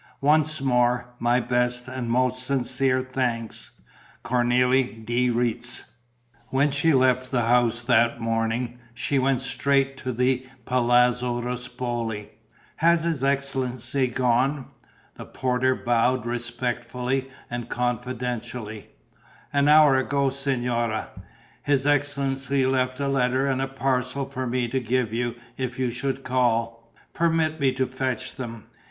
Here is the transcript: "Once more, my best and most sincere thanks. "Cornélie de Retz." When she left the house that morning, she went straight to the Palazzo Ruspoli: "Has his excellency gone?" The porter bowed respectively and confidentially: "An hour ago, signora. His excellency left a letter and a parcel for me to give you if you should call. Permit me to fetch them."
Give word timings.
"Once 0.21 0.59
more, 0.59 1.13
my 1.19 1.39
best 1.39 1.87
and 1.87 2.09
most 2.09 2.41
sincere 2.41 3.03
thanks. 3.03 3.79
"Cornélie 4.25 5.05
de 5.05 5.29
Retz." 5.29 5.91
When 6.47 6.71
she 6.71 6.91
left 6.91 7.29
the 7.29 7.43
house 7.43 7.83
that 7.83 8.19
morning, 8.19 8.79
she 8.95 9.19
went 9.19 9.41
straight 9.41 9.97
to 9.97 10.11
the 10.11 10.47
Palazzo 10.65 11.39
Ruspoli: 11.39 12.29
"Has 12.77 13.03
his 13.03 13.23
excellency 13.23 14.07
gone?" 14.07 14.69
The 15.17 15.25
porter 15.25 15.75
bowed 15.75 16.25
respectively 16.25 17.29
and 17.47 17.69
confidentially: 17.69 18.89
"An 19.53 19.67
hour 19.67 19.95
ago, 19.97 20.31
signora. 20.31 21.09
His 21.61 21.85
excellency 21.85 22.65
left 22.65 22.99
a 22.99 23.07
letter 23.07 23.45
and 23.45 23.61
a 23.61 23.67
parcel 23.67 24.25
for 24.25 24.47
me 24.47 24.67
to 24.69 24.79
give 24.79 25.13
you 25.13 25.35
if 25.57 25.77
you 25.77 25.91
should 25.91 26.23
call. 26.23 26.91
Permit 27.13 27.59
me 27.59 27.71
to 27.73 27.85
fetch 27.85 28.35
them." 28.35 28.63